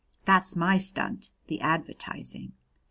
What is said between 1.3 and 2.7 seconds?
the advertising."